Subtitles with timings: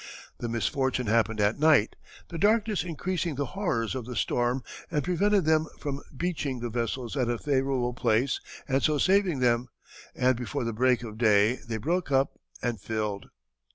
[0.39, 1.95] The misfortune happened at night,
[2.29, 7.15] the darkness increasing the horrors of the storm and preventing them from beaching the vessels
[7.15, 9.67] at a favorable place and so saving them,
[10.15, 13.27] and before the break of day they broke up and filled."